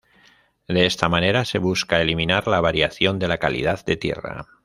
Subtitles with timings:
[0.67, 4.47] De esta manera se busca eliminar la variación de la calidad de tierra.